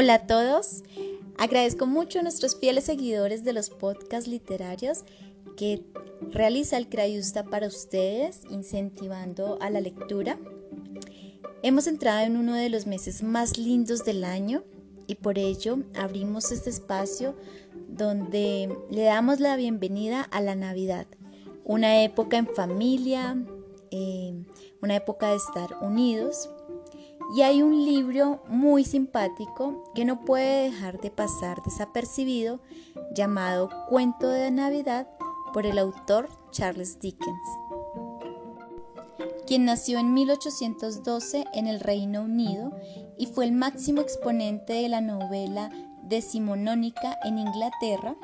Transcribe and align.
Hola 0.00 0.14
a 0.14 0.26
todos. 0.28 0.84
Agradezco 1.38 1.84
mucho 1.84 2.20
a 2.20 2.22
nuestros 2.22 2.54
fieles 2.54 2.84
seguidores 2.84 3.42
de 3.42 3.52
los 3.52 3.68
podcasts 3.68 4.30
literarios 4.30 5.00
que 5.56 5.82
realiza 6.30 6.76
el 6.76 6.88
Crayusta 6.88 7.42
para 7.42 7.66
ustedes, 7.66 8.42
incentivando 8.48 9.58
a 9.60 9.70
la 9.70 9.80
lectura. 9.80 10.38
Hemos 11.64 11.88
entrado 11.88 12.24
en 12.24 12.36
uno 12.36 12.54
de 12.54 12.68
los 12.68 12.86
meses 12.86 13.24
más 13.24 13.58
lindos 13.58 14.04
del 14.04 14.22
año 14.22 14.62
y 15.08 15.16
por 15.16 15.36
ello 15.36 15.80
abrimos 15.96 16.52
este 16.52 16.70
espacio 16.70 17.34
donde 17.88 18.72
le 18.92 19.02
damos 19.02 19.40
la 19.40 19.56
bienvenida 19.56 20.22
a 20.22 20.40
la 20.40 20.54
Navidad, 20.54 21.08
una 21.64 22.04
época 22.04 22.38
en 22.38 22.46
familia, 22.46 23.36
eh, 23.90 24.44
una 24.80 24.94
época 24.94 25.30
de 25.30 25.38
estar 25.38 25.76
unidos 25.80 26.50
y 27.30 27.42
hay 27.42 27.62
un 27.62 27.84
libro 27.84 28.42
muy 28.48 28.84
simpático 28.84 29.84
que 29.94 30.04
no 30.04 30.24
puede 30.24 30.70
dejar 30.70 31.00
de 31.00 31.10
pasar 31.10 31.62
desapercibido 31.62 32.60
llamado 33.14 33.68
Cuento 33.88 34.28
de 34.28 34.50
Navidad 34.50 35.08
por 35.52 35.66
el 35.66 35.78
autor 35.78 36.28
Charles 36.50 37.00
Dickens, 37.00 37.48
quien 39.46 39.64
nació 39.64 39.98
en 39.98 40.14
1812 40.14 41.44
en 41.52 41.66
el 41.66 41.80
Reino 41.80 42.22
Unido 42.22 42.72
y 43.18 43.26
fue 43.26 43.44
el 43.44 43.52
máximo 43.52 44.00
exponente 44.00 44.74
de 44.74 44.88
la 44.88 45.00
novela 45.00 45.70
decimonónica 46.02 47.18
en 47.24 47.38
Inglaterra. 47.38 48.16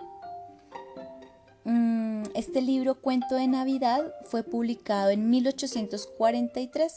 Mm, 1.65 2.25
este 2.35 2.63
libro 2.63 3.01
Cuento 3.01 3.35
de 3.35 3.49
Navidad 3.49 4.03
fue 4.27 4.43
publicado 4.43 5.11
en 5.11 5.31
1843 5.31 6.95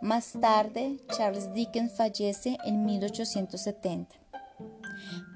más 0.00 0.32
tarde, 0.40 1.00
Charles 1.16 1.52
Dickens 1.52 1.92
fallece 1.96 2.58
en 2.64 2.84
1870. 2.84 4.16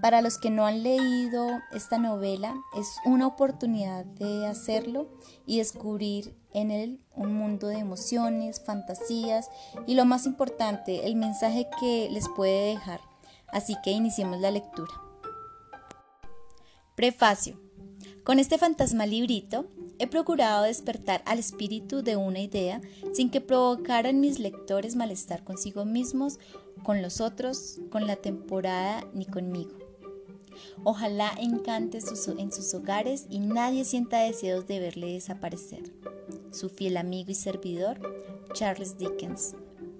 Para 0.00 0.22
los 0.22 0.38
que 0.38 0.50
no 0.50 0.64
han 0.64 0.82
leído 0.82 1.46
esta 1.72 1.98
novela, 1.98 2.54
es 2.76 2.86
una 3.04 3.26
oportunidad 3.26 4.04
de 4.04 4.46
hacerlo 4.46 5.08
y 5.46 5.58
descubrir 5.58 6.34
en 6.52 6.70
él 6.70 7.00
un 7.14 7.34
mundo 7.34 7.68
de 7.68 7.78
emociones, 7.78 8.62
fantasías 8.64 9.50
y 9.86 9.94
lo 9.94 10.04
más 10.04 10.26
importante, 10.26 11.06
el 11.06 11.16
mensaje 11.16 11.68
que 11.78 12.08
les 12.10 12.28
puede 12.28 12.70
dejar. 12.70 13.00
Así 13.52 13.76
que 13.82 13.90
iniciemos 13.90 14.40
la 14.40 14.50
lectura. 14.50 14.92
Prefacio. 16.94 17.60
Con 18.24 18.38
este 18.38 18.58
fantasma 18.58 19.06
librito 19.06 19.66
He 20.00 20.06
procurado 20.06 20.62
despertar 20.62 21.22
al 21.26 21.38
espíritu 21.38 22.02
de 22.02 22.16
una 22.16 22.40
idea 22.40 22.80
sin 23.12 23.30
que 23.30 23.42
provocara 23.42 24.08
en 24.08 24.18
mis 24.18 24.38
lectores 24.38 24.96
malestar 24.96 25.44
consigo 25.44 25.84
mismos, 25.84 26.38
con 26.82 27.02
los 27.02 27.20
otros, 27.20 27.80
con 27.90 28.06
la 28.06 28.16
temporada 28.16 29.06
ni 29.12 29.26
conmigo. 29.26 29.76
Ojalá 30.84 31.34
encante 31.38 31.98
en 31.98 32.50
sus 32.50 32.72
hogares 32.72 33.26
y 33.28 33.40
nadie 33.40 33.84
sienta 33.84 34.20
deseos 34.20 34.66
de 34.66 34.80
verle 34.80 35.12
desaparecer. 35.12 35.92
Su 36.50 36.70
fiel 36.70 36.96
amigo 36.96 37.30
y 37.30 37.34
servidor, 37.34 38.00
Charles 38.54 38.96
Dickens, 38.96 39.54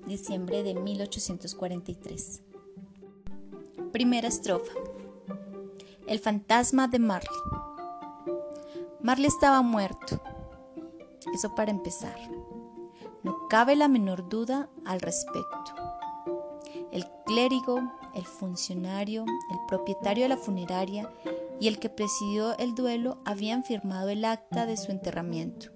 diciembre 0.06 0.62
de 0.62 0.76
1843. 0.76 2.40
Primera 3.92 4.28
estrofa. 4.28 4.72
El 6.06 6.20
fantasma 6.20 6.88
de 6.88 6.98
Marley. 7.00 7.69
Marley 9.02 9.28
estaba 9.28 9.62
muerto. 9.62 10.20
Eso 11.34 11.54
para 11.54 11.70
empezar. 11.70 12.16
No 13.22 13.48
cabe 13.48 13.74
la 13.74 13.88
menor 13.88 14.28
duda 14.28 14.68
al 14.84 15.00
respecto. 15.00 15.74
El 16.92 17.06
clérigo, 17.24 17.80
el 18.14 18.26
funcionario, 18.26 19.24
el 19.24 19.58
propietario 19.68 20.24
de 20.24 20.28
la 20.28 20.36
funeraria 20.36 21.10
y 21.60 21.68
el 21.68 21.78
que 21.78 21.88
presidió 21.88 22.56
el 22.58 22.74
duelo 22.74 23.18
habían 23.24 23.64
firmado 23.64 24.10
el 24.10 24.24
acta 24.24 24.66
de 24.66 24.76
su 24.76 24.90
enterramiento. 24.90 25.68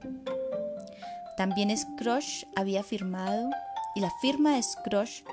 También 1.36 1.76
Scrooge 1.76 2.46
había 2.56 2.82
firmado 2.82 3.48
y 3.94 4.00
la 4.00 4.10
firma 4.20 4.56
de 4.56 4.62
Scrooge, 4.62 5.24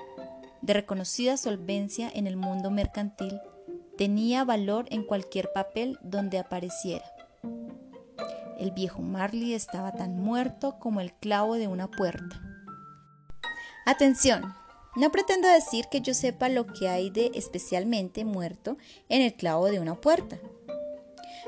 de 0.61 0.73
reconocida 0.73 1.35
solvencia 1.37 2.09
en 2.13 2.27
el 2.27 2.37
mundo 2.37 2.71
mercantil, 2.71 3.39
tenía 3.97 4.45
valor 4.45 4.85
en 4.89 5.03
cualquier 5.03 5.51
papel 5.53 5.97
donde 6.01 6.39
apareciera. 6.39 7.05
El 8.61 8.69
viejo 8.69 9.01
Marley 9.01 9.55
estaba 9.55 9.91
tan 9.91 10.19
muerto 10.19 10.77
como 10.77 11.01
el 11.01 11.13
clavo 11.13 11.55
de 11.55 11.67
una 11.67 11.89
puerta. 11.89 12.39
Atención, 13.87 14.53
no 14.95 15.11
pretendo 15.11 15.47
decir 15.47 15.85
que 15.89 16.01
yo 16.01 16.13
sepa 16.13 16.47
lo 16.47 16.67
que 16.67 16.87
hay 16.87 17.09
de 17.09 17.31
especialmente 17.33 18.23
muerto 18.23 18.77
en 19.09 19.23
el 19.23 19.33
clavo 19.33 19.65
de 19.65 19.79
una 19.79 19.99
puerta. 19.99 20.37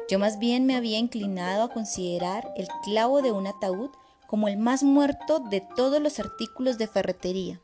Yo 0.10 0.18
más 0.18 0.40
bien 0.40 0.66
me 0.66 0.76
había 0.76 0.98
inclinado 0.98 1.62
a 1.62 1.70
considerar 1.70 2.52
el 2.58 2.68
clavo 2.84 3.22
de 3.22 3.32
un 3.32 3.46
ataúd 3.46 3.92
como 4.26 4.48
el 4.48 4.58
más 4.58 4.82
muerto 4.82 5.40
de 5.40 5.62
todos 5.76 6.02
los 6.02 6.18
artículos 6.18 6.80
de 6.80 6.88
ferretería. 6.88 7.62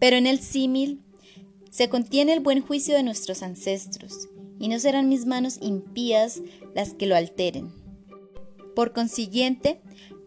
Pero 0.00 0.16
en 0.16 0.26
el 0.26 0.40
símil 0.40 1.04
se 1.70 1.88
contiene 1.88 2.32
el 2.32 2.40
buen 2.40 2.60
juicio 2.60 2.96
de 2.96 3.04
nuestros 3.04 3.44
ancestros, 3.44 4.28
y 4.58 4.66
no 4.66 4.80
serán 4.80 5.08
mis 5.08 5.26
manos 5.26 5.58
impías 5.62 6.40
las 6.74 6.92
que 6.94 7.06
lo 7.06 7.14
alteren. 7.14 7.83
Por 8.74 8.92
consiguiente, 8.92 9.80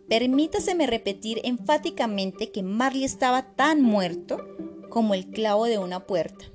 permítaseme 0.07 0.87
repetir 0.87 1.41
enfáticamente 1.43 2.51
que 2.51 2.63
Marley 2.63 3.03
estaba 3.03 3.55
tan 3.55 3.81
muerto 3.81 4.45
como 4.89 5.13
el 5.13 5.29
clavo 5.29 5.65
de 5.65 5.77
una 5.77 6.05
puerta. 6.05 6.45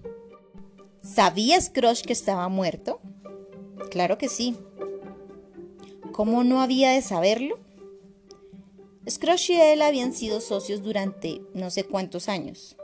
¿Sabía 1.02 1.60
Scrooge 1.60 2.02
que 2.02 2.12
estaba 2.12 2.48
muerto? 2.48 3.00
Claro 3.90 4.18
que 4.18 4.28
sí. 4.28 4.56
¿Cómo 6.12 6.44
no 6.44 6.62
había 6.62 6.92
de 6.92 7.02
saberlo? 7.02 7.58
Scrooge 9.08 9.54
y 9.54 9.60
él 9.60 9.82
habían 9.82 10.12
sido 10.12 10.40
socios 10.40 10.82
durante 10.82 11.42
no 11.54 11.70
sé 11.70 11.84
cuántos 11.84 12.28
años. 12.28 12.76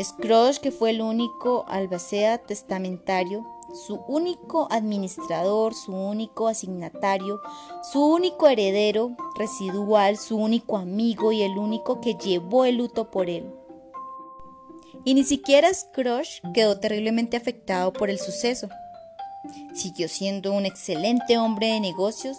Scrooge, 0.00 0.60
que 0.60 0.70
fue 0.70 0.90
el 0.90 1.00
único 1.00 1.64
albacea 1.68 2.38
testamentario 2.38 3.44
su 3.72 3.96
único 4.08 4.68
administrador, 4.70 5.74
su 5.74 5.92
único 5.92 6.48
asignatario, 6.48 7.40
su 7.92 8.04
único 8.04 8.48
heredero 8.48 9.16
residual, 9.36 10.16
su 10.16 10.36
único 10.36 10.76
amigo 10.78 11.32
y 11.32 11.42
el 11.42 11.58
único 11.58 12.00
que 12.00 12.14
llevó 12.14 12.64
el 12.64 12.76
luto 12.76 13.10
por 13.10 13.28
él. 13.28 13.52
Y 15.04 15.14
ni 15.14 15.24
siquiera 15.24 15.72
Scrooge 15.72 16.40
quedó 16.52 16.80
terriblemente 16.80 17.36
afectado 17.36 17.92
por 17.92 18.10
el 18.10 18.18
suceso. 18.18 18.68
Siguió 19.74 20.08
siendo 20.08 20.52
un 20.52 20.66
excelente 20.66 21.38
hombre 21.38 21.68
de 21.68 21.80
negocios 21.80 22.36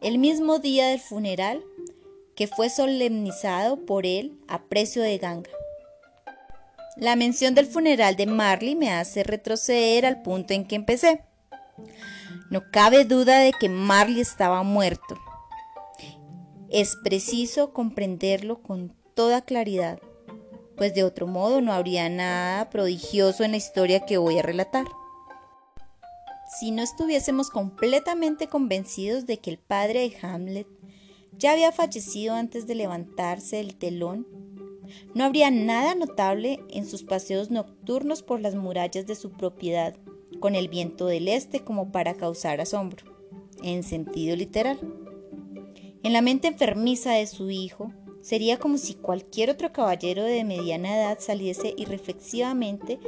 el 0.00 0.18
mismo 0.18 0.58
día 0.58 0.88
del 0.88 1.00
funeral 1.00 1.64
que 2.36 2.46
fue 2.46 2.68
solemnizado 2.68 3.84
por 3.86 4.06
él 4.06 4.38
a 4.46 4.62
precio 4.62 5.02
de 5.02 5.18
ganga. 5.18 5.50
La 6.96 7.14
mención 7.14 7.54
del 7.54 7.66
funeral 7.66 8.16
de 8.16 8.24
Marley 8.24 8.74
me 8.74 8.90
hace 8.90 9.22
retroceder 9.22 10.06
al 10.06 10.22
punto 10.22 10.54
en 10.54 10.66
que 10.66 10.76
empecé. 10.76 11.20
No 12.48 12.70
cabe 12.70 13.04
duda 13.04 13.40
de 13.40 13.52
que 13.52 13.68
Marley 13.68 14.22
estaba 14.22 14.62
muerto. 14.62 15.18
Es 16.70 16.96
preciso 16.96 17.74
comprenderlo 17.74 18.62
con 18.62 18.96
toda 19.14 19.42
claridad, 19.42 20.00
pues 20.78 20.94
de 20.94 21.04
otro 21.04 21.26
modo 21.26 21.60
no 21.60 21.74
habría 21.74 22.08
nada 22.08 22.70
prodigioso 22.70 23.44
en 23.44 23.50
la 23.50 23.58
historia 23.58 24.06
que 24.06 24.16
voy 24.16 24.38
a 24.38 24.42
relatar. 24.42 24.86
Si 26.58 26.70
no 26.70 26.82
estuviésemos 26.82 27.50
completamente 27.50 28.46
convencidos 28.46 29.26
de 29.26 29.38
que 29.38 29.50
el 29.50 29.58
padre 29.58 30.08
de 30.08 30.26
Hamlet 30.26 30.66
ya 31.32 31.52
había 31.52 31.72
fallecido 31.72 32.34
antes 32.34 32.66
de 32.66 32.74
levantarse 32.74 33.60
el 33.60 33.76
telón, 33.76 34.26
no 35.14 35.24
habría 35.24 35.50
nada 35.50 35.94
notable 35.94 36.60
en 36.70 36.86
sus 36.86 37.02
paseos 37.02 37.50
nocturnos 37.50 38.22
por 38.22 38.40
las 38.40 38.54
murallas 38.54 39.06
de 39.06 39.14
su 39.14 39.30
propiedad, 39.30 39.96
con 40.40 40.54
el 40.54 40.68
viento 40.68 41.06
del 41.06 41.28
este 41.28 41.60
como 41.60 41.92
para 41.92 42.14
causar 42.14 42.60
asombro, 42.60 43.04
en 43.62 43.82
sentido 43.82 44.36
literal. 44.36 44.78
En 46.02 46.12
la 46.12 46.22
mente 46.22 46.48
enfermiza 46.48 47.12
de 47.12 47.26
su 47.26 47.50
hijo, 47.50 47.92
sería 48.20 48.58
como 48.58 48.76
si 48.76 48.94
cualquier 48.94 49.50
otro 49.50 49.72
caballero 49.72 50.24
de 50.24 50.44
mediana 50.44 50.96
edad 50.96 51.18
saliese 51.20 51.74
irreflexivamente 51.76 52.98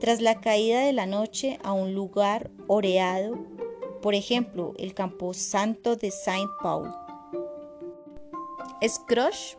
tras 0.00 0.20
la 0.20 0.40
caída 0.40 0.80
de 0.80 0.92
la 0.92 1.06
noche 1.06 1.58
a 1.64 1.72
un 1.72 1.94
lugar 1.94 2.50
oreado, 2.68 3.38
por 4.02 4.14
ejemplo, 4.14 4.74
el 4.78 4.94
camposanto 4.94 5.96
de 5.96 6.10
Saint 6.10 6.50
Paul. 6.62 6.94
Scrooge 8.86 9.56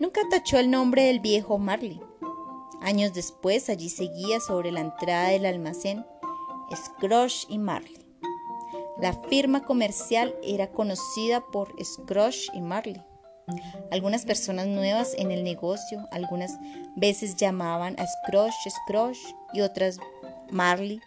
Nunca 0.00 0.20
tachó 0.30 0.58
el 0.58 0.70
nombre 0.70 1.04
del 1.04 1.20
viejo 1.20 1.58
Marley. 1.58 2.00
Años 2.80 3.12
después 3.12 3.68
allí 3.68 3.88
seguía 3.88 4.40
sobre 4.40 4.70
la 4.70 4.80
entrada 4.80 5.28
del 5.28 5.46
almacén 5.46 6.04
Scrooge 6.74 7.46
y 7.48 7.58
Marley. 7.58 7.98
La 9.00 9.12
firma 9.12 9.64
comercial 9.64 10.34
era 10.42 10.70
conocida 10.70 11.44
por 11.52 11.72
Scrooge 11.82 12.50
y 12.52 12.60
Marley. 12.60 13.02
Algunas 13.90 14.24
personas 14.24 14.66
nuevas 14.66 15.14
en 15.16 15.30
el 15.30 15.42
negocio 15.42 16.06
algunas 16.12 16.58
veces 16.96 17.36
llamaban 17.36 17.96
a 17.98 18.06
Scrooge 18.06 18.70
Scrooge 18.70 19.34
y 19.52 19.62
otras 19.62 19.98
Marley, 20.50 21.00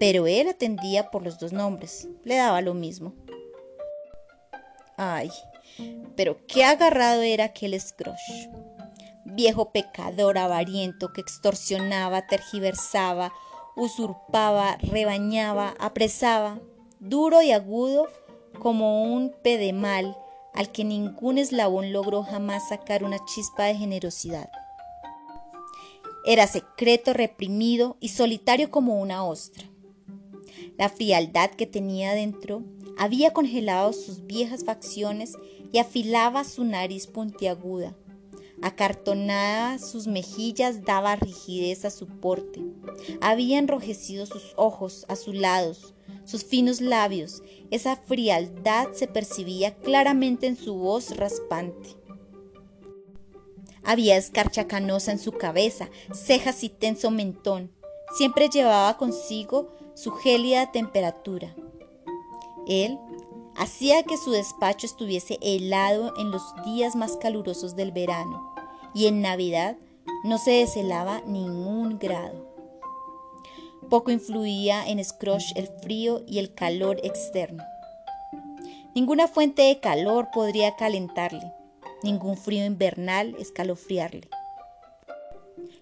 pero 0.00 0.26
él 0.26 0.48
atendía 0.48 1.10
por 1.10 1.22
los 1.22 1.38
dos 1.38 1.52
nombres, 1.52 2.08
le 2.24 2.36
daba 2.36 2.60
lo 2.60 2.74
mismo. 2.74 3.14
Ay, 4.96 5.30
pero 6.16 6.38
qué 6.46 6.64
agarrado 6.64 7.22
era 7.22 7.44
aquel 7.44 7.78
Scrooge. 7.80 8.50
Viejo 9.24 9.70
pecador 9.70 10.38
avariento 10.38 11.12
que 11.12 11.20
extorsionaba, 11.20 12.26
tergiversaba, 12.26 13.32
usurpaba, 13.76 14.78
rebañaba, 14.78 15.74
apresaba, 15.78 16.58
duro 16.98 17.42
y 17.42 17.52
agudo 17.52 18.08
como 18.58 19.04
un 19.04 19.32
pedemal 19.42 20.16
al 20.54 20.72
que 20.72 20.84
ningún 20.84 21.38
eslabón 21.38 21.92
logró 21.92 22.24
jamás 22.24 22.68
sacar 22.68 23.04
una 23.04 23.24
chispa 23.24 23.64
de 23.64 23.76
generosidad. 23.76 24.50
Era 26.24 26.46
secreto, 26.46 27.12
reprimido 27.12 27.96
y 28.00 28.08
solitario 28.08 28.70
como 28.70 29.00
una 29.00 29.24
ostra. 29.24 29.64
La 30.78 30.88
frialdad 30.88 31.50
que 31.50 31.66
tenía 31.66 32.14
dentro 32.14 32.62
había 32.96 33.32
congelado 33.32 33.92
sus 33.92 34.26
viejas 34.26 34.64
facciones 34.64 35.34
y 35.72 35.78
afilaba 35.78 36.44
su 36.44 36.64
nariz 36.64 37.08
puntiaguda. 37.08 37.96
Acartonada 38.62 39.78
sus 39.78 40.06
mejillas 40.06 40.84
daba 40.84 41.16
rigidez 41.16 41.84
a 41.84 41.90
su 41.90 42.06
porte. 42.06 42.60
Había 43.20 43.58
enrojecido 43.58 44.24
sus 44.26 44.52
ojos 44.56 45.04
azulados, 45.08 45.94
sus 46.24 46.44
finos 46.44 46.80
labios. 46.80 47.42
Esa 47.70 47.96
frialdad 47.96 48.88
se 48.92 49.06
percibía 49.06 49.76
claramente 49.76 50.46
en 50.46 50.56
su 50.56 50.74
voz 50.74 51.16
raspante. 51.16 51.96
Había 53.84 54.16
escarcha 54.16 54.66
canosa 54.66 55.12
en 55.12 55.18
su 55.18 55.32
cabeza, 55.32 55.88
cejas 56.12 56.62
y 56.62 56.68
tenso 56.68 57.10
mentón. 57.10 57.72
Siempre 58.16 58.48
llevaba 58.48 58.96
consigo 58.96 59.77
su 59.98 60.12
gélida 60.12 60.70
temperatura. 60.70 61.56
Él 62.68 63.00
hacía 63.56 64.04
que 64.04 64.16
su 64.16 64.30
despacho 64.30 64.86
estuviese 64.86 65.38
helado 65.42 66.14
en 66.18 66.30
los 66.30 66.42
días 66.64 66.94
más 66.94 67.16
calurosos 67.16 67.74
del 67.74 67.90
verano, 67.90 68.54
y 68.94 69.06
en 69.06 69.20
Navidad 69.20 69.76
no 70.22 70.38
se 70.38 70.52
deshelaba 70.52 71.20
ningún 71.26 71.98
grado. 71.98 72.46
Poco 73.90 74.12
influía 74.12 74.86
en 74.86 75.04
Scrooge 75.04 75.52
el 75.56 75.66
frío 75.82 76.22
y 76.28 76.38
el 76.38 76.54
calor 76.54 77.00
externo. 77.02 77.64
Ninguna 78.94 79.26
fuente 79.26 79.62
de 79.62 79.80
calor 79.80 80.28
podría 80.32 80.76
calentarle, 80.76 81.52
ningún 82.04 82.36
frío 82.36 82.64
invernal 82.64 83.34
escalofriarle. 83.40 84.28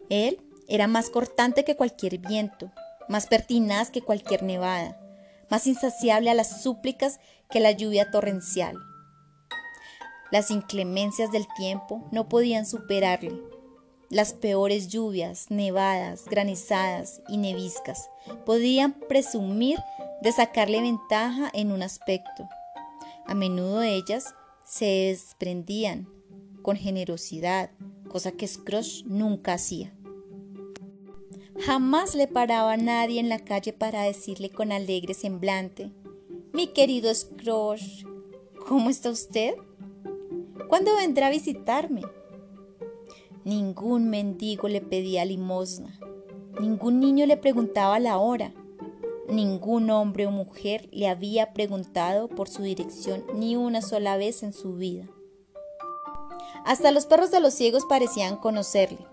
Él 0.09 0.41
era 0.69 0.87
más 0.87 1.11
cortante 1.11 1.65
que 1.65 1.77
cualquier 1.77 2.19
viento, 2.19 2.71
más 3.09 3.27
pertinaz 3.27 3.91
que 3.91 4.03
cualquier 4.03 4.43
nevada, 4.43 4.99
más 5.51 5.67
insaciable 5.67 6.31
a 6.31 6.35
las 6.35 6.63
súplicas 6.63 7.21
que 7.51 7.61
la 7.61 7.73
lluvia 7.73 8.11
torrencial. 8.11 8.77
Las 10.33 10.51
inclemencias 10.51 11.31
del 11.31 11.47
tiempo 11.57 12.09
no 12.11 12.29
podían 12.29 12.67
superarle. 12.67 13.41
Las 14.11 14.33
peores 14.33 14.89
lluvias, 14.89 15.51
nevadas, 15.51 16.25
granizadas 16.27 17.23
y 17.29 17.39
neviscas 17.39 18.09
podían 18.45 18.93
presumir 18.93 19.79
de 20.23 20.33
sacarle 20.33 20.81
ventaja 20.81 21.51
en 21.53 21.73
un 21.73 21.83
aspecto. 21.83 22.49
A 23.27 23.35
menudo 23.35 23.83
ellas 23.83 24.35
se 24.65 24.85
desprendían 24.85 26.09
con 26.63 26.77
generosidad, 26.77 27.71
cosa 28.09 28.33
que 28.33 28.49
Scrooge 28.49 29.05
nunca 29.07 29.55
hacía. 29.55 29.96
Jamás 31.61 32.15
le 32.15 32.29
paraba 32.29 32.75
a 32.75 32.77
nadie 32.77 33.19
en 33.19 33.29
la 33.29 33.39
calle 33.39 33.73
para 33.73 34.03
decirle 34.03 34.51
con 34.51 34.73
alegre 34.73 35.15
semblante, 35.15 35.91
mi 36.53 36.69
querido 36.69 37.15
Scrooge, 37.15 38.05
¿cómo 38.69 38.91
está 38.91 39.11
usted? 39.11 39.55
¿Cuándo 40.69 40.95
vendrá 40.97 41.29
a 41.29 41.31
visitarme? 41.31 42.03
Ningún 43.45 44.11
mendigo 44.11 44.69
le 44.69 44.81
pedía 44.81 45.25
limosna, 45.25 45.99
ningún 46.61 47.01
niño 47.01 47.25
le 47.27 47.37
preguntaba 47.37 47.99
la 48.01 48.19
hora, 48.19 48.53
ningún 49.29 49.91
hombre 49.91 50.27
o 50.27 50.31
mujer 50.31 50.89
le 50.93 51.09
había 51.09 51.53
preguntado 51.53 52.29
por 52.29 52.49
su 52.49 52.63
dirección 52.63 53.25
ni 53.35 53.57
una 53.57 53.81
sola 53.83 54.17
vez 54.17 54.43
en 54.43 54.53
su 54.53 54.75
vida. 54.75 55.09
Hasta 56.67 56.91
los 56.91 57.07
perros 57.07 57.31
de 57.31 57.41
los 57.41 57.55
ciegos 57.55 57.85
parecían 57.89 58.37
conocerle. 58.37 59.07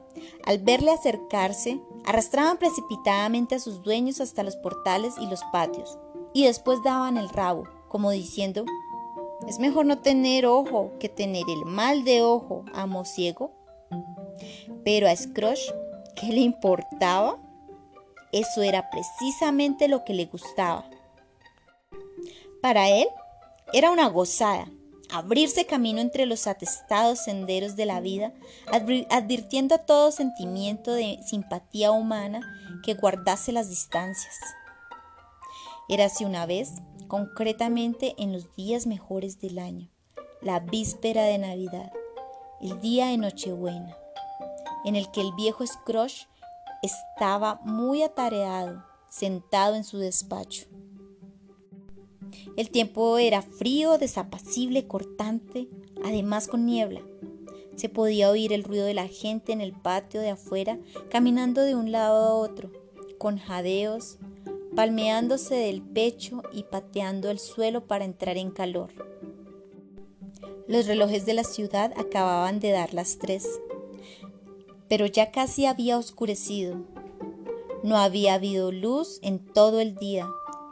Al 0.45 0.57
verle 0.57 0.91
acercarse, 0.91 1.79
arrastraban 2.05 2.57
precipitadamente 2.57 3.55
a 3.55 3.59
sus 3.59 3.81
dueños 3.83 4.21
hasta 4.21 4.43
los 4.43 4.55
portales 4.57 5.15
y 5.19 5.27
los 5.27 5.43
patios, 5.51 5.97
y 6.33 6.45
después 6.45 6.81
daban 6.83 7.17
el 7.17 7.29
rabo, 7.29 7.63
como 7.89 8.11
diciendo, 8.11 8.65
es 9.47 9.59
mejor 9.59 9.85
no 9.85 9.99
tener 9.99 10.45
ojo 10.45 10.93
que 10.99 11.09
tener 11.09 11.43
el 11.49 11.65
mal 11.65 12.03
de 12.03 12.21
ojo, 12.21 12.65
amo 12.73 13.05
ciego. 13.05 13.51
Pero 14.85 15.07
a 15.07 15.15
Scrooge, 15.15 15.73
¿qué 16.15 16.27
le 16.27 16.39
importaba? 16.39 17.37
Eso 18.31 18.61
era 18.61 18.89
precisamente 18.89 19.87
lo 19.87 20.05
que 20.05 20.13
le 20.13 20.25
gustaba. 20.25 20.85
Para 22.61 22.89
él 22.89 23.07
era 23.73 23.91
una 23.91 24.07
gozada 24.07 24.67
abrirse 25.13 25.67
camino 25.67 26.01
entre 26.01 26.25
los 26.25 26.47
atestados 26.47 27.19
senderos 27.19 27.75
de 27.75 27.85
la 27.85 28.01
vida, 28.01 28.33
advirtiendo 29.11 29.75
a 29.75 29.85
todo 29.85 30.11
sentimiento 30.11 30.91
de 30.91 31.19
simpatía 31.23 31.91
humana 31.91 32.41
que 32.83 32.95
guardase 32.95 33.51
las 33.51 33.69
distancias. 33.69 34.35
Era 35.87 36.05
así 36.05 36.25
una 36.25 36.47
vez, 36.47 36.71
concretamente 37.07 38.15
en 38.17 38.33
los 38.33 38.55
días 38.55 38.87
mejores 38.87 39.39
del 39.39 39.59
año, 39.59 39.87
la 40.41 40.59
víspera 40.59 41.23
de 41.25 41.37
Navidad, 41.37 41.93
el 42.59 42.81
día 42.81 43.07
de 43.07 43.17
Nochebuena, 43.17 43.95
en 44.83 44.95
el 44.95 45.11
que 45.11 45.21
el 45.21 45.31
viejo 45.33 45.65
Scrooge 45.65 46.27
estaba 46.81 47.59
muy 47.63 48.01
atareado, 48.01 48.83
sentado 49.09 49.75
en 49.75 49.83
su 49.83 49.99
despacho. 49.99 50.65
El 52.55 52.69
tiempo 52.69 53.17
era 53.17 53.41
frío, 53.41 53.97
desapacible, 53.97 54.85
cortante, 54.87 55.67
además 56.03 56.47
con 56.47 56.65
niebla. 56.65 57.01
Se 57.75 57.89
podía 57.89 58.29
oír 58.29 58.53
el 58.53 58.63
ruido 58.63 58.85
de 58.85 58.93
la 58.93 59.07
gente 59.07 59.51
en 59.51 59.61
el 59.61 59.73
patio 59.73 60.21
de 60.21 60.29
afuera, 60.29 60.77
caminando 61.09 61.61
de 61.61 61.75
un 61.75 61.91
lado 61.91 62.25
a 62.25 62.33
otro, 62.35 62.71
con 63.17 63.39
jadeos, 63.39 64.19
palmeándose 64.75 65.55
del 65.55 65.81
pecho 65.81 66.43
y 66.51 66.63
pateando 66.63 67.31
el 67.31 67.39
suelo 67.39 67.85
para 67.87 68.05
entrar 68.05 68.37
en 68.37 68.51
calor. 68.51 68.91
Los 70.67 70.85
relojes 70.85 71.25
de 71.25 71.33
la 71.33 71.43
ciudad 71.43 71.91
acababan 71.97 72.59
de 72.59 72.71
dar 72.71 72.93
las 72.93 73.17
tres, 73.17 73.47
pero 74.87 75.07
ya 75.07 75.31
casi 75.31 75.65
había 75.65 75.97
oscurecido. 75.97 76.77
No 77.83 77.97
había 77.97 78.35
habido 78.35 78.71
luz 78.71 79.19
en 79.23 79.39
todo 79.39 79.79
el 79.79 79.95
día 79.95 80.27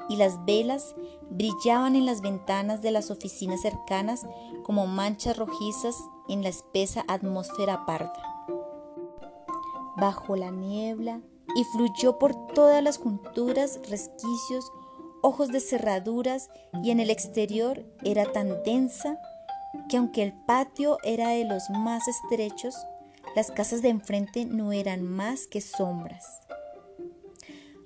y 0.08 0.16
las 0.16 0.46
velas 0.46 0.96
brillaban 1.32 1.96
en 1.96 2.06
las 2.06 2.22
ventanas 2.22 2.82
de 2.82 2.92
las 2.92 3.10
oficinas 3.10 3.62
cercanas 3.62 4.28
como 4.64 4.86
manchas 4.86 5.38
rojizas 5.38 5.96
en 6.28 6.44
la 6.44 6.50
espesa 6.50 7.04
atmósfera 7.08 7.86
parda. 7.86 8.14
Bajo 9.98 10.36
la 10.36 10.52
niebla 10.52 11.22
y 11.56 11.64
fluyó 11.66 12.20
por 12.20 12.36
todas 12.54 12.84
las 12.84 12.98
junturas, 12.98 13.80
resquicios, 13.90 14.72
ojos 15.22 15.50
de 15.50 15.60
cerraduras 15.60 16.50
y 16.84 16.92
en 16.92 17.00
el 17.00 17.10
exterior 17.10 17.86
era 18.04 18.32
tan 18.32 18.64
densa 18.64 19.18
que 19.90 19.98
aunque 19.98 20.24
el 20.24 20.34
patio 20.34 20.98
era 21.04 21.30
de 21.30 21.46
los 21.46 21.70
más 21.70 22.08
estrechos, 22.08 22.76
las 23.36 23.52
casas 23.52 23.82
de 23.82 23.90
enfrente 23.90 24.46
no 24.46 24.74
eran 24.74 25.04
más 25.04 25.48
que 25.48 25.62
sombras. 25.62 26.42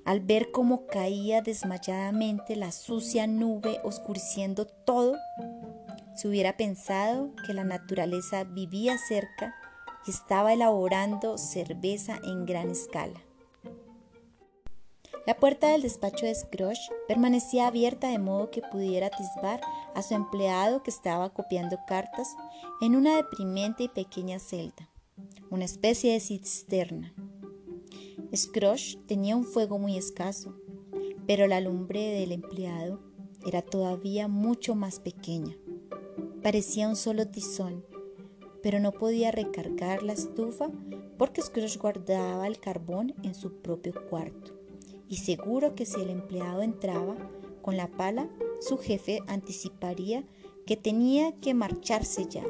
Al 0.05 0.19
ver 0.19 0.51
cómo 0.51 0.85
caía 0.85 1.41
desmayadamente 1.41 2.55
la 2.55 2.71
sucia 2.71 3.25
nube 3.25 3.79
oscureciendo 3.83 4.67
todo, 4.67 5.15
se 6.15 6.27
hubiera 6.27 6.55
pensado 6.57 7.31
que 7.45 7.55
la 7.55 7.63
naturaleza 7.63 8.43
vivía 8.43 8.99
cerca 8.99 9.55
y 10.05 10.11
estaba 10.11 10.53
elaborando 10.53 11.39
cerveza 11.39 12.19
en 12.23 12.45
gran 12.45 12.69
escala. 12.69 13.19
La 15.25 15.37
puerta 15.37 15.69
del 15.69 15.81
despacho 15.81 16.27
de 16.27 16.35
Scrooge 16.35 16.87
permanecía 17.07 17.65
abierta 17.65 18.09
de 18.09 18.19
modo 18.19 18.51
que 18.51 18.61
pudiera 18.61 19.07
atisbar 19.07 19.59
a 19.95 20.03
su 20.03 20.13
empleado 20.13 20.83
que 20.83 20.91
estaba 20.91 21.31
copiando 21.31 21.79
cartas 21.87 22.35
en 22.79 22.95
una 22.95 23.15
deprimente 23.15 23.85
y 23.85 23.89
pequeña 23.89 24.37
celda, 24.37 24.87
una 25.49 25.65
especie 25.65 26.13
de 26.13 26.19
cisterna. 26.19 27.11
Scrooge 28.33 28.97
tenía 29.07 29.35
un 29.35 29.43
fuego 29.43 29.77
muy 29.77 29.97
escaso, 29.97 30.55
pero 31.27 31.47
la 31.47 31.59
lumbre 31.59 32.11
del 32.11 32.31
empleado 32.31 32.99
era 33.45 33.61
todavía 33.61 34.27
mucho 34.27 34.75
más 34.75 34.99
pequeña. 34.99 35.55
Parecía 36.41 36.87
un 36.87 36.95
solo 36.95 37.27
tizón, 37.27 37.85
pero 38.61 38.79
no 38.79 38.91
podía 38.91 39.31
recargar 39.31 40.03
la 40.03 40.13
estufa 40.13 40.69
porque 41.17 41.41
Scrooge 41.41 41.77
guardaba 41.77 42.47
el 42.47 42.59
carbón 42.59 43.13
en 43.23 43.35
su 43.35 43.61
propio 43.61 43.93
cuarto 44.09 44.55
y 45.07 45.17
seguro 45.17 45.75
que 45.75 45.85
si 45.85 46.01
el 46.01 46.09
empleado 46.09 46.61
entraba 46.61 47.15
con 47.61 47.77
la 47.77 47.87
pala, 47.87 48.29
su 48.59 48.77
jefe 48.77 49.21
anticiparía 49.27 50.23
que 50.65 50.77
tenía 50.77 51.33
que 51.39 51.53
marcharse 51.53 52.27
ya. 52.27 52.43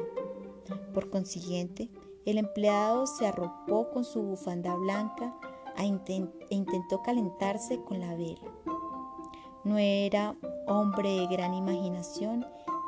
Por 0.94 1.10
consiguiente, 1.10 1.90
el 2.24 2.38
empleado 2.38 3.06
se 3.06 3.26
arropó 3.26 3.90
con 3.90 4.04
su 4.04 4.22
bufanda 4.22 4.74
blanca 4.74 5.38
e 5.78 6.54
intentó 6.54 7.02
calentarse 7.02 7.80
con 7.82 8.00
la 8.00 8.14
vela. 8.14 8.50
No 9.64 9.78
era 9.78 10.36
hombre 10.66 11.20
de 11.20 11.26
gran 11.26 11.54
imaginación 11.54 12.46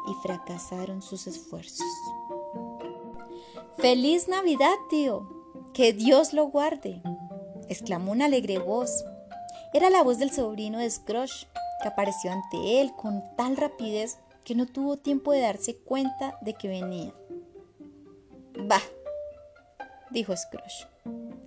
y 0.08 0.14
fracasaron 0.22 1.02
sus 1.02 1.26
esfuerzos. 1.26 1.86
¡Feliz 3.76 4.28
Navidad, 4.28 4.74
tío! 4.88 5.28
¡Que 5.72 5.92
Dios 5.92 6.32
lo 6.32 6.46
guarde! 6.46 7.02
exclamó 7.68 8.12
una 8.12 8.24
alegre 8.24 8.58
voz. 8.58 9.04
Era 9.72 9.90
la 9.90 10.02
voz 10.02 10.18
del 10.18 10.30
sobrino 10.30 10.78
de 10.78 10.90
Scrooge, 10.90 11.46
que 11.82 11.88
apareció 11.88 12.32
ante 12.32 12.80
él 12.80 12.92
con 12.96 13.22
tal 13.36 13.56
rapidez 13.56 14.18
que 14.44 14.54
no 14.54 14.66
tuvo 14.66 14.96
tiempo 14.96 15.32
de 15.32 15.40
darse 15.40 15.76
cuenta 15.76 16.38
de 16.40 16.54
que 16.54 16.68
venía. 16.68 17.12
Bah, 18.66 18.82
dijo 20.10 20.34
Scrooge. 20.34 20.86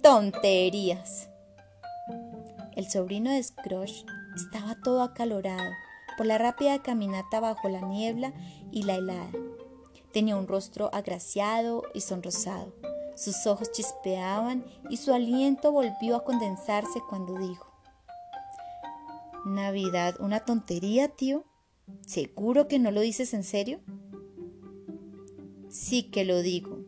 Tonterías. 0.02 1.31
El 2.76 2.90
sobrino 2.90 3.32
de 3.32 3.44
Scrooge 3.44 4.06
estaba 4.36 4.76
todo 4.82 5.02
acalorado 5.02 5.72
por 6.18 6.26
la 6.26 6.38
rápida 6.38 6.82
caminata 6.82 7.40
bajo 7.40 7.68
la 7.70 7.82
niebla 7.82 8.34
y 8.72 8.84
la 8.84 8.96
helada. 8.96 9.32
Tenía 10.14 10.36
un 10.36 10.48
rostro 10.48 10.90
agraciado 10.94 11.84
y 11.94 12.02
sonrosado. 12.02 12.74
Sus 13.16 13.46
ojos 13.46 13.72
chispeaban 13.72 14.66
y 14.90 14.98
su 14.98 15.14
aliento 15.14 15.72
volvió 15.72 16.16
a 16.16 16.24
condensarse 16.24 17.02
cuando 17.10 17.38
dijo, 17.38 17.72
Navidad, 19.46 20.16
una 20.20 20.42
tontería, 20.42 21.10
tío. 21.10 21.44
¿Seguro 22.06 22.68
que 22.68 22.80
no 22.80 22.92
lo 22.92 23.02
dices 23.02 23.34
en 23.34 23.44
serio? 23.44 23.82
Sí 25.70 26.04
que 26.04 26.26
lo 26.26 26.42
digo. 26.42 26.80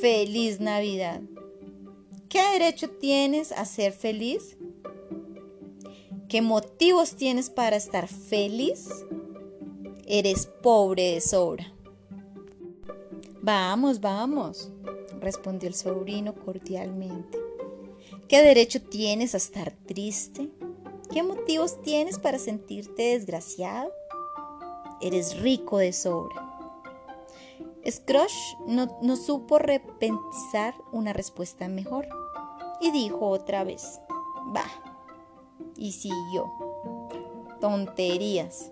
Feliz 0.00 0.60
Navidad. 0.60 1.22
¿Qué 2.28 2.42
derecho 2.52 2.90
tienes 2.90 3.52
a 3.52 3.64
ser 3.64 3.92
feliz? 3.92 4.56
¿Qué 6.28 6.42
motivos 6.42 7.16
tienes 7.16 7.50
para 7.50 7.76
estar 7.76 8.08
feliz? 8.08 8.88
Eres 10.06 10.46
pobre 10.46 11.14
de 11.14 11.20
sobra. 11.20 11.72
Vamos, 13.42 14.00
vamos, 14.00 14.70
respondió 15.20 15.68
el 15.68 15.74
sobrino 15.74 16.34
cordialmente. 16.34 17.38
¿Qué 18.28 18.42
derecho 18.42 18.80
tienes 18.82 19.34
a 19.34 19.36
estar 19.36 19.72
triste? 19.86 20.50
¿Qué 21.12 21.22
motivos 21.22 21.80
tienes 21.82 22.18
para 22.18 22.38
sentirte 22.38 23.02
desgraciado? 23.12 23.92
Eres 25.00 25.38
rico 25.40 25.78
de 25.78 25.92
sobra. 25.92 26.44
Scrooge 27.88 28.56
no, 28.66 29.16
supo 29.16 29.58
repentizar 29.58 30.74
una 30.90 31.12
respuesta 31.12 31.68
mejor 31.68 32.08
y 32.80 32.90
dijo 32.90 33.28
otra 33.28 33.62
vez, 33.62 34.00
va, 34.56 34.64
y 35.76 35.92
siguió, 35.92 36.52
tonterías. 37.60 38.70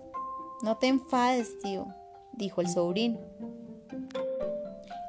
No 0.61 0.77
te 0.77 0.87
enfades, 0.87 1.59
tío, 1.59 1.87
dijo 2.33 2.61
el 2.61 2.69
sobrino. 2.69 3.19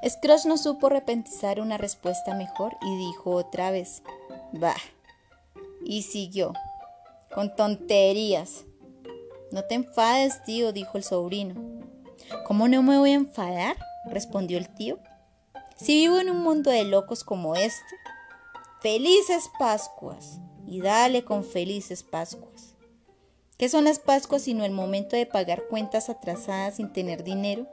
Scrooge 0.07 0.49
no 0.49 0.59
supo 0.59 0.89
repentizar 0.89 1.61
una 1.61 1.79
respuesta 1.79 2.35
mejor 2.35 2.77
y 2.83 2.97
dijo 2.97 3.31
otra 3.31 3.71
vez, 3.71 4.03
va, 4.63 4.75
y 5.85 6.03
siguió, 6.03 6.53
con 7.35 7.55
tonterías. 7.57 8.65
No 9.51 9.65
te 9.65 9.77
enfades, 9.77 10.43
tío, 10.45 10.73
dijo 10.73 10.99
el 10.99 11.05
sobrino. 11.05 11.55
¿Cómo 12.47 12.69
no 12.69 12.83
me 12.83 12.99
voy 12.99 13.13
a 13.13 13.15
enfadar? 13.15 13.77
respondió 14.07 14.59
el 14.59 14.69
tío. 14.69 14.99
Si 15.77 15.95
vivo 15.95 16.19
en 16.19 16.31
un 16.31 16.43
mundo 16.43 16.71
de 16.71 16.85
locos 16.85 17.25
como 17.25 17.55
este, 17.55 17.97
felices 18.81 19.51
Pascuas 19.59 20.41
y 20.75 20.81
dale 20.81 21.23
con 21.23 21.45
felices 21.45 22.03
Pascuas. 22.03 22.75
¿Qué 23.57 23.69
son 23.69 23.85
las 23.85 24.01
Pascuas 24.01 24.43
sino 24.43 24.65
el 24.65 24.73
momento 24.73 25.15
de 25.15 25.25
pagar 25.25 25.69
cuentas 25.71 26.11
atrasadas 26.11 26.77
sin 26.77 26.93
tener 26.93 27.23
dinero? 27.23 27.69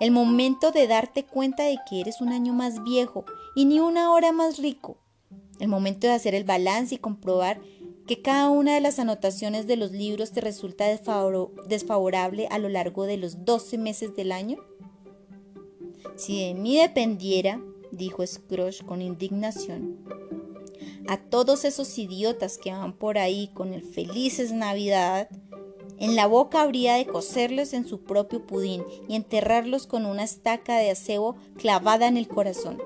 El 0.00 0.10
momento 0.10 0.70
de 0.70 0.86
darte 0.86 1.24
cuenta 1.24 1.62
de 1.62 1.78
que 1.88 2.02
eres 2.02 2.20
un 2.20 2.28
año 2.28 2.52
más 2.52 2.84
viejo 2.84 3.24
y 3.56 3.64
ni 3.64 3.80
una 3.80 4.12
hora 4.12 4.32
más 4.32 4.58
rico. 4.58 4.98
El 5.60 5.68
momento 5.68 6.08
de 6.08 6.12
hacer 6.12 6.34
el 6.34 6.44
balance 6.44 6.96
y 6.96 6.98
comprobar 6.98 7.62
que 8.06 8.20
cada 8.20 8.50
una 8.50 8.74
de 8.74 8.82
las 8.82 8.98
anotaciones 8.98 9.66
de 9.66 9.76
los 9.76 9.90
libros 9.90 10.32
te 10.32 10.42
resulta 10.42 10.84
desfavorable 11.68 12.48
a 12.50 12.58
lo 12.58 12.68
largo 12.68 13.06
de 13.06 13.16
los 13.16 13.46
12 13.46 13.78
meses 13.78 14.14
del 14.14 14.30
año. 14.30 14.58
Si 16.16 16.44
de 16.44 16.52
mí 16.52 16.76
dependiera, 16.76 17.62
dijo 17.92 18.26
Scrooge 18.26 18.84
con 18.84 19.00
indignación, 19.00 19.96
a 21.08 21.16
todos 21.16 21.64
esos 21.64 21.98
idiotas 21.98 22.58
que 22.58 22.72
van 22.72 22.92
por 22.92 23.18
ahí 23.18 23.48
con 23.54 23.72
el 23.72 23.82
felices 23.82 24.52
Navidad, 24.52 25.28
en 25.98 26.16
la 26.16 26.26
boca 26.26 26.62
habría 26.62 26.94
de 26.94 27.06
coserlos 27.06 27.74
en 27.74 27.86
su 27.86 28.02
propio 28.04 28.46
pudín 28.46 28.84
y 29.06 29.16
enterrarlos 29.16 29.86
con 29.86 30.06
una 30.06 30.24
estaca 30.24 30.78
de 30.78 30.90
acebo 30.90 31.36
clavada 31.56 32.08
en 32.08 32.16
el 32.16 32.26
corazón. 32.26 32.82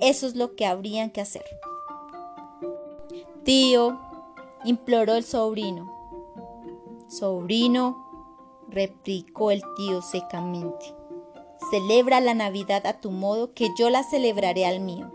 Eso 0.00 0.26
es 0.26 0.34
lo 0.34 0.56
que 0.56 0.64
habrían 0.64 1.10
que 1.10 1.20
hacer. 1.20 1.44
Tío, 3.44 4.00
imploró 4.64 5.14
el 5.14 5.24
sobrino. 5.24 5.92
Sobrino, 7.08 8.02
replicó 8.68 9.50
el 9.50 9.62
tío 9.76 10.00
secamente. 10.00 10.94
Celebra 11.70 12.20
la 12.20 12.34
Navidad 12.34 12.86
a 12.86 13.00
tu 13.00 13.10
modo, 13.10 13.52
que 13.52 13.68
yo 13.78 13.90
la 13.90 14.02
celebraré 14.04 14.64
al 14.64 14.80
mío. 14.80 15.10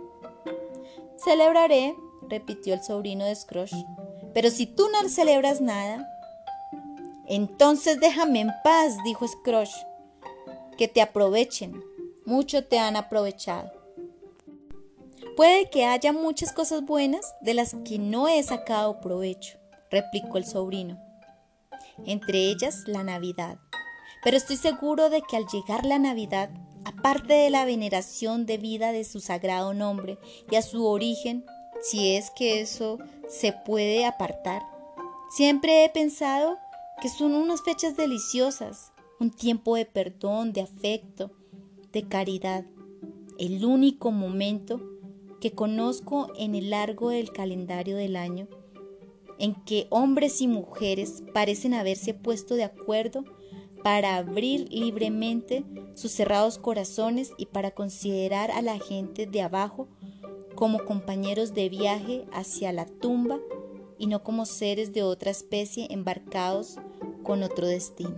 Celebraré, 1.18 1.96
repitió 2.30 2.74
el 2.74 2.84
sobrino 2.84 3.26
de 3.26 3.36
Scrooge, 3.36 3.86
pero 4.34 4.50
si 4.50 4.66
tú 4.66 4.88
no 4.92 5.08
celebras 5.10 5.62
nada, 5.62 6.08
entonces 7.28 8.00
déjame 8.00 8.42
en 8.42 8.52
paz, 8.64 8.96
dijo 9.04 9.28
Scrooge, 9.28 9.76
que 10.78 10.88
te 10.88 11.02
aprovechen, 11.02 11.84
mucho 12.26 12.64
te 12.66 12.80
han 12.80 12.96
aprovechado. 12.96 13.72
Puede 15.36 15.70
que 15.70 15.86
haya 15.86 16.14
muchas 16.14 16.52
cosas 16.52 16.84
buenas 16.84 17.36
de 17.42 17.54
las 17.54 17.76
que 17.86 18.00
no 18.00 18.28
he 18.28 18.42
sacado 18.44 19.00
provecho, 19.02 19.58
replicó 19.92 20.38
el 20.38 20.46
sobrino, 20.46 21.00
entre 22.06 22.50
ellas 22.50 22.84
la 22.88 23.04
Navidad. 23.04 23.58
Pero 24.24 24.38
estoy 24.38 24.58
seguro 24.58 25.10
de 25.10 25.22
que 25.22 25.38
al 25.38 25.46
llegar 25.48 25.86
la 25.86 26.00
Navidad, 26.00 26.50
aparte 26.86 27.34
de 27.34 27.50
la 27.50 27.66
veneración 27.66 28.46
debida 28.46 28.92
de 28.92 29.04
su 29.04 29.20
sagrado 29.20 29.74
nombre 29.74 30.18
y 30.50 30.56
a 30.56 30.62
su 30.62 30.86
origen, 30.86 31.46
si 31.82 32.16
es 32.16 32.32
que 32.32 32.62
eso 32.62 33.00
se 33.28 33.54
puede 33.54 34.06
apartar, 34.06 34.64
siempre 35.30 35.84
he 35.84 35.90
pensado 35.90 36.58
que 37.02 37.10
son 37.10 37.34
unas 37.34 37.62
fechas 37.64 37.96
deliciosas, 37.96 38.92
un 39.20 39.32
tiempo 39.32 39.76
de 39.76 39.86
perdón, 39.86 40.54
de 40.54 40.62
afecto, 40.62 41.32
de 41.92 42.04
caridad, 42.08 42.66
el 43.40 43.66
único 43.66 44.12
momento 44.12 44.82
que 45.40 45.52
conozco 45.52 46.32
en 46.38 46.56
el 46.56 46.72
largo 46.72 47.10
del 47.10 47.32
calendario 47.32 47.98
del 47.98 48.16
año 48.16 48.48
en 49.40 49.56
que 49.66 49.88
hombres 49.90 50.42
y 50.42 50.48
mujeres 50.48 51.24
parecen 51.34 51.74
haberse 51.74 52.14
puesto 52.14 52.56
de 52.56 52.64
acuerdo 52.64 53.24
para 53.84 54.18
abrir 54.18 54.68
libremente 54.72 55.64
sus 55.94 56.12
cerrados 56.12 56.58
corazones 56.58 57.32
y 57.38 57.46
para 57.46 57.72
considerar 57.72 58.52
a 58.52 58.62
la 58.62 58.80
gente 58.80 59.28
de 59.28 59.42
abajo 59.42 59.88
como 60.58 60.86
compañeros 60.86 61.54
de 61.54 61.70
viaje 61.70 62.26
hacia 62.34 62.74
la 62.74 62.88
tumba 62.88 63.38
y 64.00 64.08
no 64.08 64.24
como 64.24 64.48
seres 64.48 64.92
de 64.92 65.04
otra 65.04 65.30
especie 65.30 65.86
embarcados 65.92 66.78
con 67.22 67.44
otro 67.44 67.68
destino. 67.68 68.18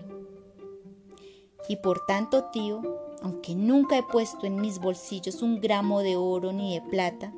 Y 1.68 1.76
por 1.76 2.06
tanto, 2.06 2.46
tío, 2.46 2.82
aunque 3.22 3.56
nunca 3.56 3.98
he 3.98 4.04
puesto 4.04 4.46
en 4.46 4.56
mis 4.56 4.80
bolsillos 4.80 5.42
un 5.42 5.60
gramo 5.60 6.00
de 6.00 6.16
oro 6.16 6.54
ni 6.54 6.74
de 6.74 6.82
plata, 6.82 7.34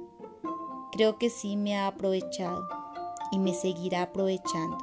creo 0.92 1.18
que 1.18 1.32
sí 1.32 1.58
me 1.58 1.76
ha 1.76 1.88
aprovechado 1.88 2.68
y 3.32 3.40
me 3.40 3.56
seguirá 3.56 4.04
aprovechando. 4.04 4.78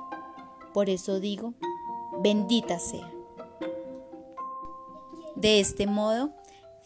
Por 0.75 0.90
eso 0.90 1.20
digo, 1.20 1.54
bendita 2.25 2.80
sea. 2.80 3.08
De 5.37 5.60
este 5.60 5.87
modo, 5.87 6.32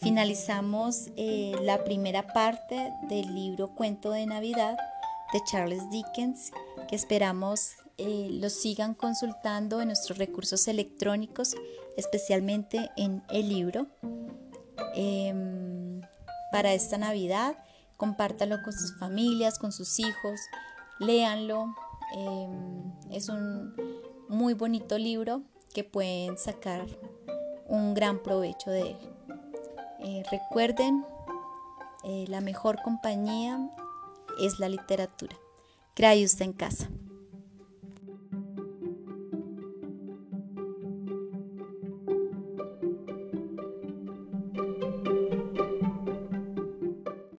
finalizamos 0.03 1.09
eh, 1.15 1.55
la 1.61 1.83
primera 1.83 2.27
parte 2.27 2.93
del 3.09 3.33
libro 3.33 3.69
Cuento 3.73 4.11
de 4.11 4.25
Navidad 4.25 4.77
de 5.31 5.39
Charles 5.49 5.89
Dickens, 5.89 6.51
que 6.87 6.95
esperamos 6.95 7.71
eh, 7.97 8.27
lo 8.31 8.49
sigan 8.49 8.93
consultando 8.93 9.81
en 9.81 9.87
nuestros 9.87 10.17
recursos 10.17 10.67
electrónicos, 10.67 11.55
especialmente 11.97 12.91
en 12.97 13.23
el 13.29 13.49
libro. 13.49 13.87
Em, 14.95 16.01
para 16.51 16.73
esta 16.73 16.97
Navidad, 16.97 17.55
compártalo 17.97 18.61
con 18.63 18.73
sus 18.73 18.97
familias, 18.99 19.57
con 19.57 19.71
sus 19.71 19.99
hijos, 19.99 20.39
léanlo, 20.99 21.73
Em, 22.13 22.91
es 23.11 23.27
un 23.27 23.73
muy 24.29 24.53
bonito 24.53 24.97
libro 24.97 25.41
que 25.73 25.83
pueden 25.83 26.37
sacar 26.37 26.85
un 27.67 27.95
gran 27.95 28.21
provecho 28.21 28.69
de 28.69 28.91
él. 28.91 28.97
Eh, 30.03 30.23
recuerden, 30.29 31.05
eh, 32.03 32.25
la 32.27 32.41
mejor 32.41 32.81
compañía 32.83 33.69
es 34.39 34.59
la 34.59 34.67
literatura. 34.67 35.35
Crea 35.93 36.23
usted 36.23 36.45
en 36.45 36.53
casa. 36.53 36.89